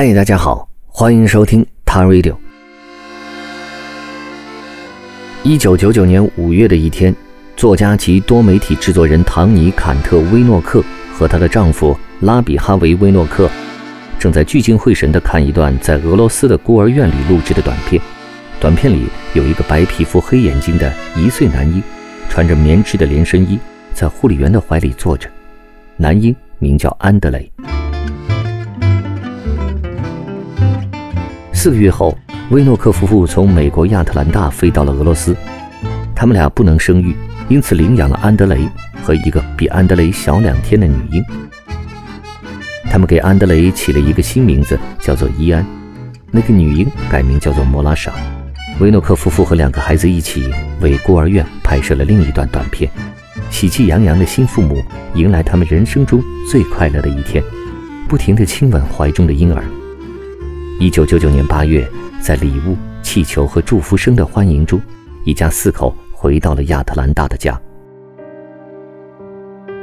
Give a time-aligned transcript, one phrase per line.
[0.00, 2.30] 嗨，大家好，欢迎收听《他 Radio》。
[5.42, 7.12] 一九九九年五月的一天，
[7.56, 13.50] 作家及多媒体制作人唐尼·坎特·威诺克和她的丈夫拉比哈维·威诺克
[14.20, 18.00] 正在聚精会神地看一段在俄罗斯的孤儿院里录制的短片。
[18.60, 21.82] 短片里有一个白皮肤、黑眼睛的一岁男婴，
[22.28, 23.58] 穿着棉质的连身衣，
[23.92, 25.28] 在护理员的怀里坐着。
[25.96, 27.50] 男婴名叫安德雷。
[31.60, 32.16] 四个月后，
[32.50, 35.36] 威诺克夫妇从美国亚特兰大飞到了俄罗斯。
[36.14, 37.16] 他们俩不能生育，
[37.48, 38.60] 因此领养了安德雷
[39.02, 41.20] 和一个比安德雷小两天的女婴。
[42.88, 45.66] 他们给安德雷起了一个新名字，叫做伊安。
[46.30, 48.12] 那个女婴改名叫做莫拉莎。
[48.78, 50.48] 威诺克夫妇和两个孩子一起
[50.80, 52.88] 为孤儿院拍摄了另一段短片。
[53.50, 54.80] 喜气洋洋的新父母
[55.16, 57.42] 迎来他们人生中最快乐的一天，
[58.06, 59.64] 不停地亲吻怀中的婴儿。
[60.80, 61.84] 一九九九年八月，
[62.20, 64.80] 在礼物、气球和祝福声的欢迎中，
[65.24, 67.60] 一家四口回到了亚特兰大的家。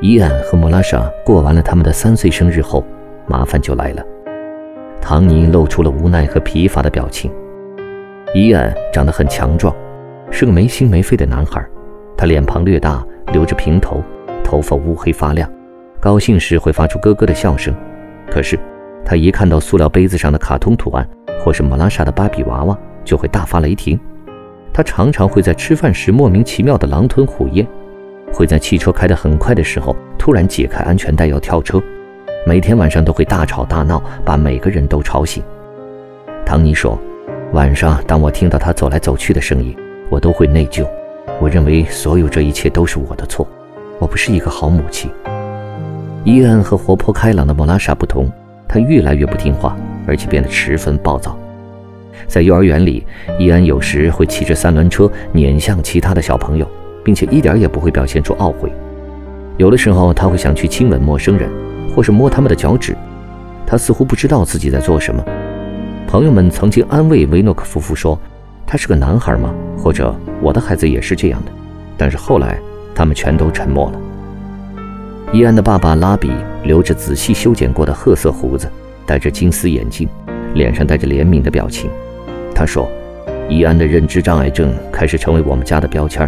[0.00, 2.82] 伊安和莫拉莎过完了他们的三岁生日后，
[3.26, 4.02] 麻烦就来了。
[4.98, 7.30] 唐尼露出了无奈和疲乏的表情。
[8.34, 9.76] 伊安长得很强壮，
[10.30, 11.62] 是个没心没肺的男孩。
[12.16, 14.02] 他脸庞略大，留着平头，
[14.42, 15.50] 头发乌黑发亮，
[16.00, 17.74] 高兴时会发出咯咯的笑声。
[18.30, 18.58] 可是。
[19.08, 21.08] 他一看到塑料杯子上的卡通图案，
[21.42, 23.98] 或是莫拉莎的芭比娃娃，就会大发雷霆。
[24.70, 27.66] 他常常会在吃饭时莫名其妙的狼吞虎咽，
[28.34, 31.82] 会在汽车开得很快的时候突然解开安全带要跳车。
[32.46, 35.42] 每天晚上都会大吵大闹，把每个人都吵醒。
[36.44, 36.98] 唐尼说
[37.54, 39.74] ：“晚上当我听到他走来走去的声音，
[40.10, 40.86] 我都会内疚。
[41.40, 43.48] 我认为所有这一切都是我的错，
[43.98, 45.10] 我不是一个好母亲。”
[46.24, 48.30] 伊恩和活泼开朗的莫拉莎不同。
[48.68, 51.36] 他越来越不听话，而且变得十分暴躁。
[52.26, 53.06] 在幼儿园里，
[53.38, 56.68] 伊安有时会骑着三轮车碾向其他的小朋友，
[57.02, 58.70] 并且一点也不会表现出懊悔。
[59.56, 61.48] 有的时候，他会想去亲吻陌生人，
[61.96, 62.94] 或是摸他们的脚趾。
[63.66, 65.24] 他似乎不知道自己在做什么。
[66.06, 68.18] 朋友们曾经安慰维诺克夫妇说
[68.66, 71.52] ：“他是个男孩吗？”或者“我的孩子也是这样的。”
[71.96, 72.58] 但是后来，
[72.94, 74.00] 他们全都沉默了。
[75.30, 76.32] 伊安的爸爸拉比
[76.64, 78.66] 留着仔细修剪过的褐色胡子，
[79.04, 80.08] 戴着金丝眼镜，
[80.54, 81.90] 脸上带着怜悯的表情。
[82.54, 82.90] 他说
[83.46, 86.26] ：“伊安的认知障碍症开始成为我们家的标签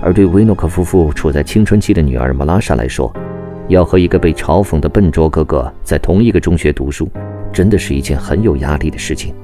[0.00, 3.12] 而对维诺克夫妇处在青春期的女儿玛拉莎来说，
[3.68, 7.06] 要和一个被嘲讽的笨拙哥哥在同一个中学读书，
[7.52, 9.34] 真的是一件很有压力的事情。”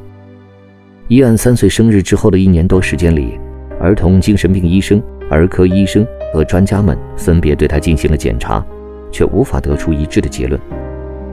[1.08, 3.38] 伊安三岁生日之后的一年多时间里，
[3.78, 6.06] 儿童精神病医生、儿科医生。
[6.32, 8.64] 和专家们分别对他进行了检查，
[9.10, 10.58] 却无法得出一致的结论。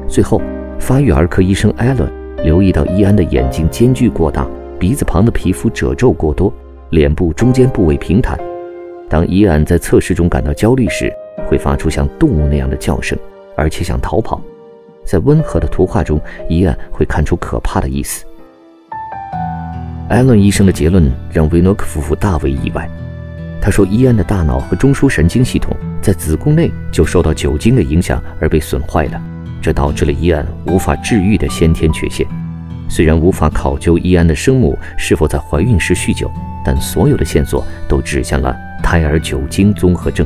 [0.10, 0.42] 最后，
[0.78, 2.12] 发育儿科医生艾伦
[2.44, 4.46] 留意到伊安的眼睛间距过大，
[4.78, 6.52] 鼻子旁的皮肤褶皱过多，
[6.90, 8.38] 脸部中间部位平坦。
[9.08, 11.10] 当伊安在测试中感到焦虑时，
[11.48, 13.18] 会发出像动物那样的叫声，
[13.56, 14.42] 而且想逃跑。
[15.06, 18.26] 在温和的图画中，伊安会看出可怕的意思。
[20.10, 22.86] 艾伦医生的结论让维诺克夫妇大为意外。
[23.62, 29.22] 他说，伊安的大脑和中枢神经系统在子宫内就受到酒精的影响而被损坏了，
[29.62, 32.26] 这导致了伊安无法治愈的先天缺陷。
[32.88, 36.32] 虽然无法考究伊安的生母是否在怀孕时酗酒，
[36.66, 40.26] 但所有的线索都指向了胎儿酒精综合症。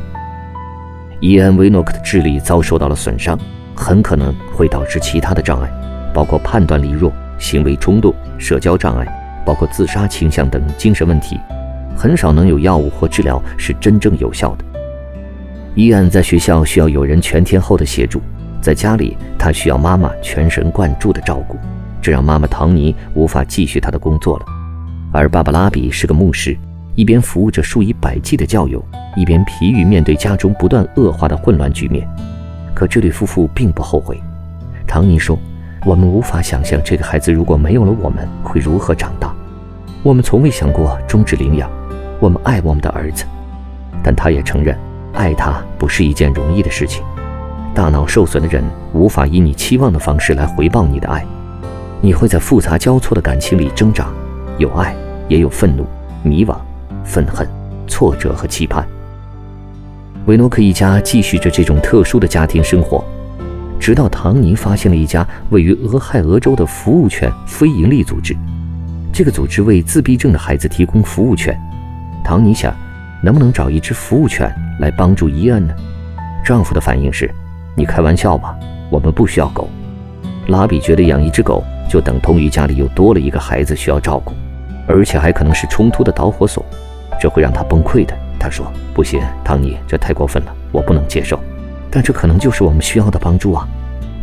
[1.19, 3.37] 伊安·维诺克的智力遭受到了损伤，
[3.73, 5.69] 很可能会导致其他的障碍，
[6.13, 9.07] 包括判断力弱、行为冲动、社交障碍，
[9.43, 11.39] 包括自杀倾向等精神问题。
[11.95, 14.65] 很少能有药物或治疗是真正有效的。
[15.75, 18.21] 伊安在学校需要有人全天候的协助，
[18.61, 21.57] 在家里他需要妈妈全神贯注的照顾，
[22.01, 24.45] 这让妈妈唐尼无法继续他的工作了。
[25.11, 26.57] 而爸爸拉比是个牧师，
[26.95, 28.83] 一边服务着数以百计的教友，
[29.15, 32.07] 一边疲于面对家中不断恶化的混乱局面。
[32.75, 34.19] 可这对夫妇并不后悔。
[34.87, 35.37] 唐尼说
[35.85, 39.33] ：“我们无法想象这个孩子如果没有了我们会如何长大，
[40.01, 41.69] 我们从未想过终止领养。”
[42.23, 43.25] 我们爱我们的儿子，
[44.01, 44.73] 但他也承认，
[45.11, 47.03] 爱他不是一件容易的事情。
[47.75, 51.25] 大脑受损的人无法以你期望的方式来回报你的爱，
[51.99, 54.07] 你会在复杂交错的感情里挣扎，
[54.57, 54.95] 有爱，
[55.27, 55.85] 也有愤怒、
[56.23, 56.55] 迷惘、
[57.03, 57.45] 愤恨、
[57.87, 58.87] 挫折和期盼。
[60.25, 63.03] 维诺克一家继续着这种特殊的家庭生活，
[63.81, 68.33] 直到唐尼发现了一家位于俄亥俄州的服务犬非营利组织。
[69.11, 71.59] 这个组织为自闭症的孩子提供服务犬。
[72.23, 72.73] 唐尼想，
[73.21, 75.73] 能不能找一只服务犬来帮助伊恩呢？
[76.45, 77.29] 丈夫的反应是
[77.75, 78.55] ：“你开玩笑吧，
[78.89, 79.69] 我们不需要狗。”
[80.47, 84.33] 拉比觉得养一只狗就等同于家里又多了一个孩子需要照顾，
[84.87, 86.65] 而且还可能是冲突的导火索，
[87.19, 88.13] 这会让他崩溃的。
[88.39, 91.39] 他说：“不行，唐尼，这太过分了，我不能接受。
[91.89, 93.67] 但这可能就是我们需要的帮助啊。”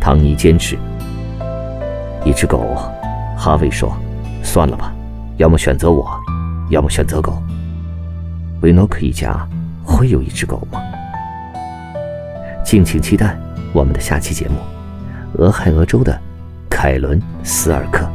[0.00, 0.76] 唐尼坚持。
[2.24, 2.76] 一只狗，
[3.36, 3.96] 哈维说
[4.42, 4.92] ：“算了吧，
[5.38, 6.10] 要么选择我，
[6.68, 7.42] 要么选择狗。”
[8.62, 9.34] 维诺克一家
[9.82, 10.80] 会有一只狗吗？
[12.62, 13.34] 敬请期待
[13.72, 14.56] 我们的下期节目。
[15.38, 16.18] 俄亥俄州的
[16.68, 18.06] 凯伦斯尔克。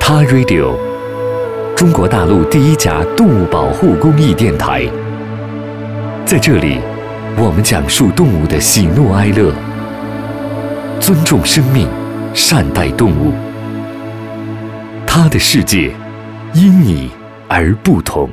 [0.00, 0.74] 他 Radio，
[1.76, 4.84] 中国大陆第一家动物保护公益电台。
[6.26, 6.80] 在这里，
[7.38, 9.54] 我们讲述动物的喜怒哀乐，
[10.98, 11.88] 尊重生命，
[12.34, 13.32] 善待动物。
[15.14, 15.94] 他的世界，
[16.54, 17.10] 因你
[17.46, 18.30] 而不同。